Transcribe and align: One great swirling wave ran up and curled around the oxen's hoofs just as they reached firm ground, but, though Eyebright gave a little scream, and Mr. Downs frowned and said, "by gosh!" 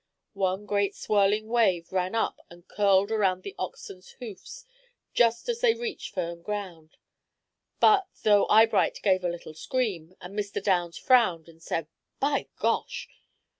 One 0.33 0.65
great 0.65 0.95
swirling 0.95 1.47
wave 1.47 1.91
ran 1.91 2.15
up 2.15 2.39
and 2.49 2.67
curled 2.67 3.11
around 3.11 3.43
the 3.43 3.53
oxen's 3.59 4.13
hoofs 4.13 4.65
just 5.13 5.47
as 5.47 5.61
they 5.61 5.75
reached 5.75 6.11
firm 6.15 6.41
ground, 6.41 6.97
but, 7.79 8.07
though 8.23 8.47
Eyebright 8.47 8.97
gave 9.03 9.23
a 9.23 9.29
little 9.29 9.53
scream, 9.53 10.15
and 10.19 10.35
Mr. 10.35 10.59
Downs 10.59 10.97
frowned 10.97 11.47
and 11.47 11.61
said, 11.61 11.85
"by 12.19 12.47
gosh!" 12.57 13.09